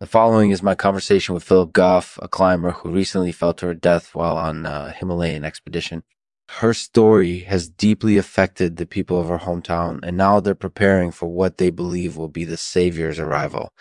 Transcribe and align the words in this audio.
The 0.00 0.06
following 0.06 0.50
is 0.50 0.62
my 0.62 0.74
conversation 0.74 1.34
with 1.34 1.44
Philip 1.44 1.74
Goff, 1.74 2.18
a 2.22 2.26
climber 2.26 2.70
who 2.70 2.90
recently 2.90 3.32
fell 3.32 3.52
to 3.52 3.66
her 3.66 3.74
death 3.74 4.14
while 4.14 4.38
on 4.38 4.64
a 4.64 4.92
Himalayan 4.92 5.44
expedition. 5.44 6.04
Her 6.48 6.72
story 6.72 7.40
has 7.40 7.68
deeply 7.68 8.16
affected 8.16 8.78
the 8.78 8.86
people 8.86 9.20
of 9.20 9.28
her 9.28 9.40
hometown, 9.40 10.00
and 10.02 10.16
now 10.16 10.40
they're 10.40 10.54
preparing 10.54 11.10
for 11.10 11.26
what 11.26 11.58
they 11.58 11.68
believe 11.68 12.16
will 12.16 12.28
be 12.28 12.46
the 12.46 12.56
Savior's 12.56 13.18
arrival. 13.18 13.74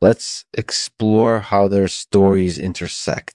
Let's 0.00 0.46
explore 0.54 1.40
how 1.40 1.68
their 1.68 1.88
stories 1.88 2.58
intersect. 2.58 3.34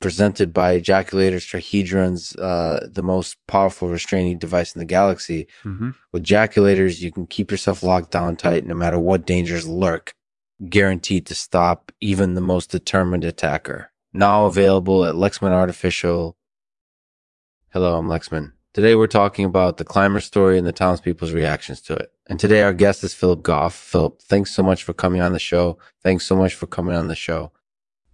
Presented 0.00 0.54
by 0.54 0.80
ejaculators, 0.80 1.44
trahedrons, 1.46 2.34
uh, 2.40 2.88
the 2.90 3.02
most 3.02 3.36
powerful 3.46 3.90
restraining 3.90 4.38
device 4.38 4.74
in 4.74 4.78
the 4.78 4.86
galaxy. 4.86 5.46
Mm-hmm. 5.62 5.90
With 6.10 6.24
ejaculators, 6.24 7.02
you 7.02 7.12
can 7.12 7.26
keep 7.26 7.50
yourself 7.50 7.82
locked 7.82 8.12
down 8.12 8.36
tight 8.36 8.64
no 8.64 8.74
matter 8.74 8.98
what 8.98 9.26
dangers 9.26 9.68
lurk 9.68 10.14
guaranteed 10.68 11.26
to 11.26 11.34
stop 11.34 11.92
even 12.00 12.34
the 12.34 12.40
most 12.40 12.70
determined 12.70 13.24
attacker. 13.24 13.90
Now 14.12 14.46
available 14.46 15.04
at 15.04 15.14
Lexman 15.14 15.50
Artificial. 15.50 16.36
Hello, 17.70 17.96
I'm 17.96 18.06
Lexman. 18.06 18.52
Today 18.74 18.94
we're 18.94 19.06
talking 19.06 19.44
about 19.44 19.76
the 19.76 19.84
climber 19.84 20.20
story 20.20 20.58
and 20.58 20.66
the 20.66 20.72
townspeople's 20.72 21.32
reactions 21.32 21.80
to 21.82 21.94
it. 21.94 22.12
And 22.26 22.38
today 22.38 22.62
our 22.62 22.72
guest 22.72 23.04
is 23.04 23.14
Philip 23.14 23.42
Goff. 23.42 23.74
Philip, 23.74 24.22
thanks 24.22 24.50
so 24.50 24.62
much 24.62 24.82
for 24.82 24.92
coming 24.92 25.20
on 25.20 25.32
the 25.32 25.38
show. 25.38 25.78
Thanks 26.02 26.24
so 26.24 26.36
much 26.36 26.54
for 26.54 26.66
coming 26.66 26.94
on 26.94 27.08
the 27.08 27.14
show. 27.14 27.52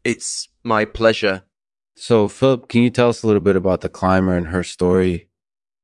It's 0.04 0.48
my 0.62 0.84
pleasure. 0.84 1.42
So, 1.94 2.28
Philip, 2.28 2.68
can 2.68 2.82
you 2.82 2.90
tell 2.90 3.08
us 3.08 3.22
a 3.22 3.26
little 3.26 3.40
bit 3.40 3.56
about 3.56 3.80
the 3.80 3.88
climber 3.88 4.36
and 4.36 4.48
her 4.48 4.62
story? 4.62 5.27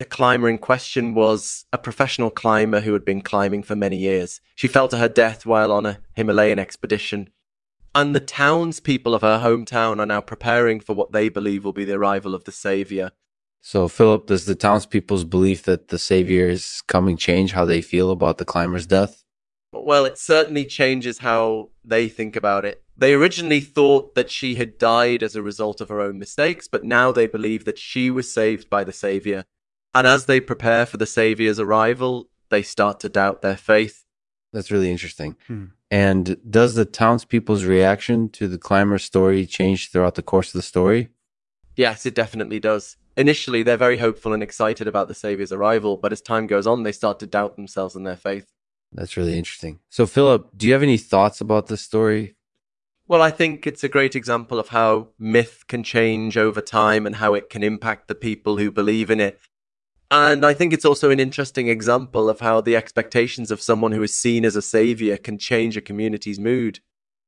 The 0.00 0.04
climber 0.04 0.48
in 0.48 0.58
question 0.58 1.14
was 1.14 1.66
a 1.72 1.78
professional 1.78 2.30
climber 2.30 2.80
who 2.80 2.94
had 2.94 3.04
been 3.04 3.20
climbing 3.20 3.62
for 3.62 3.76
many 3.76 3.96
years. 3.96 4.40
She 4.56 4.66
fell 4.66 4.88
to 4.88 4.98
her 4.98 5.08
death 5.08 5.46
while 5.46 5.70
on 5.70 5.86
a 5.86 5.98
Himalayan 6.14 6.58
expedition. 6.58 7.30
And 7.94 8.12
the 8.12 8.20
townspeople 8.20 9.14
of 9.14 9.22
her 9.22 9.38
hometown 9.38 10.00
are 10.00 10.06
now 10.06 10.20
preparing 10.20 10.80
for 10.80 10.94
what 10.94 11.12
they 11.12 11.28
believe 11.28 11.64
will 11.64 11.72
be 11.72 11.84
the 11.84 11.94
arrival 11.94 12.34
of 12.34 12.42
the 12.42 12.50
Savior. 12.50 13.12
So, 13.60 13.86
Philip, 13.86 14.26
does 14.26 14.46
the 14.46 14.56
townspeople's 14.56 15.24
belief 15.24 15.62
that 15.62 15.88
the 15.88 15.98
Savior 15.98 16.48
is 16.48 16.82
coming 16.88 17.16
change 17.16 17.52
how 17.52 17.64
they 17.64 17.80
feel 17.80 18.10
about 18.10 18.38
the 18.38 18.44
climber's 18.44 18.86
death? 18.86 19.24
Well, 19.72 20.04
it 20.04 20.18
certainly 20.18 20.64
changes 20.64 21.18
how 21.18 21.70
they 21.84 22.08
think 22.08 22.34
about 22.34 22.64
it. 22.64 22.82
They 22.96 23.14
originally 23.14 23.60
thought 23.60 24.16
that 24.16 24.30
she 24.30 24.56
had 24.56 24.76
died 24.76 25.22
as 25.22 25.36
a 25.36 25.42
result 25.42 25.80
of 25.80 25.88
her 25.88 26.00
own 26.00 26.18
mistakes, 26.18 26.66
but 26.68 26.84
now 26.84 27.12
they 27.12 27.26
believe 27.26 27.64
that 27.64 27.78
she 27.78 28.10
was 28.10 28.32
saved 28.32 28.68
by 28.68 28.82
the 28.82 28.92
Savior. 28.92 29.44
And 29.94 30.06
as 30.06 30.26
they 30.26 30.40
prepare 30.40 30.86
for 30.86 30.96
the 30.96 31.06
Savior's 31.06 31.60
arrival, 31.60 32.28
they 32.50 32.62
start 32.62 33.00
to 33.00 33.08
doubt 33.08 33.42
their 33.42 33.56
faith. 33.56 34.04
That's 34.52 34.70
really 34.70 34.90
interesting. 34.90 35.36
Hmm. 35.46 35.66
And 35.90 36.36
does 36.48 36.74
the 36.74 36.84
townspeople's 36.84 37.64
reaction 37.64 38.28
to 38.30 38.48
the 38.48 38.58
climber's 38.58 39.04
story 39.04 39.46
change 39.46 39.90
throughout 39.90 40.16
the 40.16 40.22
course 40.22 40.48
of 40.48 40.58
the 40.58 40.62
story? 40.62 41.10
Yes, 41.76 42.06
it 42.06 42.14
definitely 42.14 42.60
does. 42.60 42.96
Initially, 43.16 43.62
they're 43.62 43.76
very 43.76 43.98
hopeful 43.98 44.32
and 44.32 44.42
excited 44.42 44.88
about 44.88 45.06
the 45.06 45.14
Savior's 45.14 45.52
arrival, 45.52 45.96
but 45.96 46.12
as 46.12 46.20
time 46.20 46.46
goes 46.46 46.66
on, 46.66 46.82
they 46.82 46.92
start 46.92 47.20
to 47.20 47.26
doubt 47.26 47.54
themselves 47.54 47.94
and 47.94 48.06
their 48.06 48.16
faith. 48.16 48.52
That's 48.92 49.16
really 49.16 49.38
interesting. 49.38 49.80
So, 49.88 50.06
Philip, 50.06 50.50
do 50.56 50.66
you 50.66 50.72
have 50.72 50.82
any 50.82 50.98
thoughts 50.98 51.40
about 51.40 51.66
this 51.66 51.82
story? 51.82 52.36
Well, 53.06 53.22
I 53.22 53.30
think 53.30 53.66
it's 53.66 53.84
a 53.84 53.88
great 53.88 54.16
example 54.16 54.58
of 54.58 54.68
how 54.68 55.08
myth 55.18 55.64
can 55.68 55.82
change 55.82 56.36
over 56.36 56.60
time 56.60 57.06
and 57.06 57.16
how 57.16 57.34
it 57.34 57.50
can 57.50 57.62
impact 57.62 58.08
the 58.08 58.14
people 58.14 58.56
who 58.56 58.70
believe 58.70 59.10
in 59.10 59.20
it. 59.20 59.38
And 60.14 60.46
I 60.46 60.54
think 60.54 60.72
it's 60.72 60.84
also 60.84 61.10
an 61.10 61.18
interesting 61.18 61.66
example 61.66 62.28
of 62.28 62.38
how 62.38 62.60
the 62.60 62.76
expectations 62.76 63.50
of 63.50 63.60
someone 63.60 63.90
who 63.90 64.02
is 64.04 64.16
seen 64.16 64.44
as 64.44 64.54
a 64.54 64.62
savior 64.62 65.16
can 65.16 65.38
change 65.38 65.76
a 65.76 65.80
community's 65.80 66.38
mood. 66.38 66.78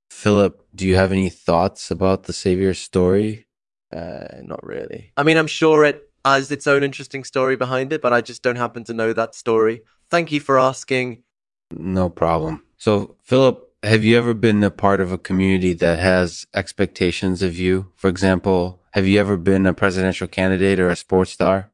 Philip, 0.08 0.64
do 0.72 0.86
you 0.86 0.94
have 0.94 1.10
any 1.10 1.28
thoughts 1.28 1.90
about 1.90 2.24
the 2.24 2.32
savior 2.32 2.74
story? 2.74 3.48
Uh, 3.92 4.28
not 4.42 4.64
really. 4.64 5.12
I 5.16 5.24
mean, 5.24 5.36
I'm 5.36 5.48
sure 5.48 5.84
it 5.84 6.08
has 6.24 6.52
its 6.52 6.68
own 6.68 6.84
interesting 6.84 7.24
story 7.24 7.56
behind 7.56 7.92
it, 7.92 8.00
but 8.00 8.12
I 8.12 8.20
just 8.20 8.44
don't 8.44 8.54
happen 8.54 8.84
to 8.84 8.94
know 8.94 9.12
that 9.12 9.34
story. 9.34 9.82
Thank 10.08 10.30
you 10.30 10.38
for 10.38 10.56
asking. 10.56 11.24
No 11.72 12.08
problem. 12.08 12.62
So, 12.76 13.16
Philip, 13.24 13.68
have 13.82 14.04
you 14.04 14.16
ever 14.16 14.32
been 14.32 14.62
a 14.62 14.70
part 14.70 15.00
of 15.00 15.10
a 15.10 15.18
community 15.18 15.72
that 15.72 15.98
has 15.98 16.46
expectations 16.54 17.42
of 17.42 17.58
you? 17.58 17.90
For 17.96 18.06
example, 18.06 18.80
have 18.92 19.08
you 19.08 19.18
ever 19.18 19.36
been 19.36 19.66
a 19.66 19.74
presidential 19.74 20.28
candidate 20.28 20.78
or 20.78 20.88
a 20.88 20.94
sports 20.94 21.32
star? 21.32 21.72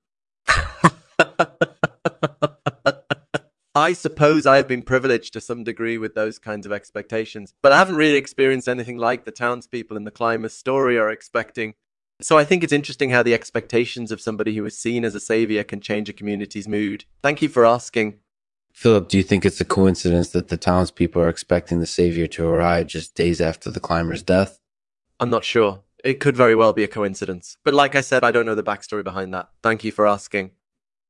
I 3.74 3.94
suppose 3.94 4.44
I 4.44 4.56
have 4.56 4.68
been 4.68 4.82
privileged 4.82 5.32
to 5.32 5.40
some 5.40 5.64
degree 5.64 5.96
with 5.96 6.14
those 6.14 6.38
kinds 6.38 6.66
of 6.66 6.72
expectations, 6.72 7.54
but 7.62 7.72
I 7.72 7.78
haven't 7.78 7.96
really 7.96 8.18
experienced 8.18 8.68
anything 8.68 8.98
like 8.98 9.24
the 9.24 9.30
townspeople 9.30 9.96
in 9.96 10.04
the 10.04 10.10
climber's 10.10 10.52
story 10.52 10.98
are 10.98 11.08
expecting. 11.08 11.72
So 12.20 12.36
I 12.36 12.44
think 12.44 12.62
it's 12.62 12.72
interesting 12.72 13.10
how 13.10 13.22
the 13.22 13.32
expectations 13.32 14.12
of 14.12 14.20
somebody 14.20 14.54
who 14.54 14.64
is 14.66 14.76
seen 14.76 15.06
as 15.06 15.14
a 15.14 15.20
savior 15.20 15.64
can 15.64 15.80
change 15.80 16.10
a 16.10 16.12
community's 16.12 16.68
mood. 16.68 17.06
Thank 17.22 17.40
you 17.40 17.48
for 17.48 17.64
asking. 17.64 18.18
Philip, 18.74 19.08
do 19.08 19.16
you 19.16 19.22
think 19.22 19.46
it's 19.46 19.60
a 19.60 19.64
coincidence 19.64 20.28
that 20.30 20.48
the 20.48 20.58
townspeople 20.58 21.22
are 21.22 21.28
expecting 21.28 21.80
the 21.80 21.86
Savior 21.86 22.26
to 22.26 22.46
arrive 22.46 22.86
just 22.86 23.14
days 23.14 23.40
after 23.40 23.70
the 23.70 23.80
climber's 23.80 24.22
death? 24.22 24.60
I'm 25.20 25.28
not 25.30 25.44
sure. 25.44 25.80
It 26.02 26.20
could 26.20 26.36
very 26.36 26.54
well 26.54 26.72
be 26.72 26.82
a 26.82 26.88
coincidence. 26.88 27.58
But 27.64 27.74
like 27.74 27.94
I 27.94 28.00
said, 28.00 28.24
I 28.24 28.30
don't 28.30 28.46
know 28.46 28.54
the 28.54 28.62
backstory 28.62 29.04
behind 29.04 29.32
that. 29.34 29.50
Thank 29.62 29.84
you 29.84 29.92
for 29.92 30.06
asking. 30.06 30.52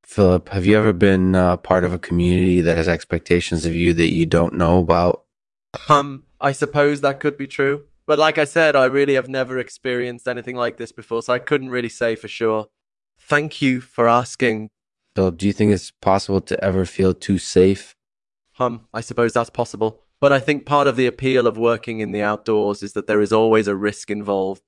Philip, 0.02 0.48
have 0.50 0.66
you 0.66 0.76
ever 0.76 0.92
been 0.92 1.34
uh, 1.34 1.56
part 1.56 1.84
of 1.84 1.92
a 1.92 1.98
community 1.98 2.60
that 2.60 2.76
has 2.76 2.88
expectations 2.88 3.64
of 3.64 3.74
you 3.74 3.92
that 3.94 4.12
you 4.12 4.26
don't 4.26 4.54
know 4.54 4.78
about? 4.78 5.24
Um, 5.88 6.24
I 6.40 6.52
suppose 6.52 7.00
that 7.00 7.20
could 7.20 7.38
be 7.38 7.46
true. 7.46 7.84
But 8.06 8.18
like 8.18 8.36
I 8.36 8.44
said, 8.44 8.74
I 8.74 8.86
really 8.86 9.14
have 9.14 9.28
never 9.28 9.58
experienced 9.58 10.26
anything 10.26 10.56
like 10.56 10.76
this 10.76 10.92
before, 10.92 11.22
so 11.22 11.32
I 11.32 11.38
couldn't 11.38 11.70
really 11.70 11.88
say 11.88 12.16
for 12.16 12.28
sure. 12.28 12.66
Thank 13.18 13.62
you 13.62 13.80
for 13.80 14.08
asking. 14.08 14.70
Philip, 15.14 15.38
do 15.38 15.46
you 15.46 15.52
think 15.52 15.72
it's 15.72 15.90
possible 15.90 16.40
to 16.40 16.62
ever 16.62 16.84
feel 16.84 17.14
too 17.14 17.38
safe? 17.38 17.94
Um, 18.58 18.88
I 18.92 19.00
suppose 19.00 19.32
that's 19.32 19.50
possible. 19.50 20.02
But 20.20 20.32
I 20.32 20.40
think 20.40 20.66
part 20.66 20.86
of 20.86 20.96
the 20.96 21.06
appeal 21.06 21.46
of 21.46 21.56
working 21.56 22.00
in 22.00 22.12
the 22.12 22.22
outdoors 22.22 22.82
is 22.82 22.92
that 22.92 23.06
there 23.06 23.20
is 23.20 23.32
always 23.32 23.68
a 23.68 23.76
risk 23.76 24.10
involved. 24.10 24.62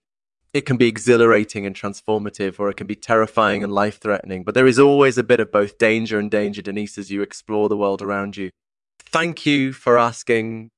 It 0.55 0.67
can 0.67 0.77
be 0.77 0.87
exhilarating 0.87 1.67
and 1.67 1.75
transformative, 1.75 2.61
or 2.61 2.71
it 2.71 2.77
can 2.77 2.87
be 2.87 2.95
terrifying 2.95 3.65
and 3.65 3.73
life 3.73 4.01
threatening, 4.01 4.45
but 4.45 4.55
there 4.55 4.69
is 4.69 4.79
always 4.79 5.19
a 5.19 5.25
bit 5.25 5.41
of 5.41 5.51
both 5.51 5.79
danger 5.79 6.17
and 6.17 6.31
danger, 6.31 6.63
Denise, 6.63 6.97
as 6.97 7.11
you 7.11 7.23
explore 7.23 7.69
the 7.69 7.77
world 7.77 8.01
around 8.01 8.37
you. 8.37 8.51
Thank 9.01 9.45
you 9.45 9.73
for 9.73 9.99
asking. 9.99 10.71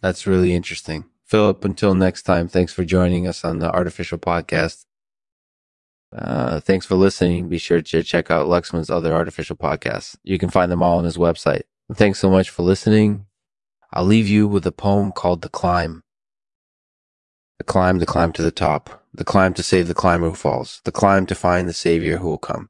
That's 0.00 0.28
really 0.28 0.54
interesting. 0.54 1.06
Philip, 1.24 1.64
until 1.64 1.94
next 1.96 2.22
time, 2.22 2.46
thanks 2.46 2.72
for 2.72 2.84
joining 2.84 3.26
us 3.26 3.44
on 3.44 3.58
the 3.58 3.68
Artificial 3.68 4.16
Podcast. 4.16 4.84
Uh, 6.16 6.60
thanks 6.60 6.86
for 6.86 6.94
listening. 6.94 7.48
Be 7.48 7.58
sure 7.58 7.82
to 7.82 8.02
check 8.04 8.30
out 8.30 8.46
Lexman's 8.46 8.90
other 8.90 9.12
artificial 9.12 9.56
podcasts. 9.56 10.16
You 10.22 10.38
can 10.38 10.50
find 10.50 10.70
them 10.70 10.84
all 10.84 10.98
on 10.98 11.04
his 11.04 11.16
website. 11.16 11.62
Thanks 11.92 12.20
so 12.20 12.30
much 12.30 12.48
for 12.48 12.62
listening. 12.62 13.26
I'll 13.92 14.04
leave 14.04 14.28
you 14.28 14.46
with 14.46 14.64
a 14.66 14.72
poem 14.72 15.10
called 15.10 15.42
The 15.42 15.48
Climb. 15.48 16.04
The 17.58 17.64
climb, 17.64 17.98
the 17.98 18.06
climb 18.06 18.32
to 18.34 18.42
the 18.42 18.50
top. 18.50 19.02
The 19.16 19.24
climb 19.24 19.54
to 19.54 19.62
save 19.62 19.88
the 19.88 19.94
climber 19.94 20.28
who 20.28 20.34
falls. 20.34 20.82
The 20.84 20.92
climb 20.92 21.24
to 21.26 21.34
find 21.34 21.66
the 21.66 21.72
savior 21.72 22.18
who 22.18 22.28
will 22.28 22.38
come. 22.38 22.68